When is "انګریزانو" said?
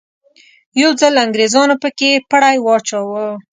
1.25-1.75